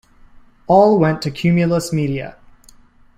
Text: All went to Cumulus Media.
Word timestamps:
All 0.65 0.97
went 0.97 1.21
to 1.21 1.29
Cumulus 1.29 1.93
Media. 1.93 2.35